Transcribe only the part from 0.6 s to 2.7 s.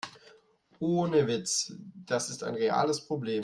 Ohne Witz, das ist ein